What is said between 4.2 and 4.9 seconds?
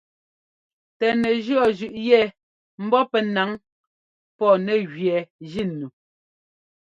pɔ́ nɛ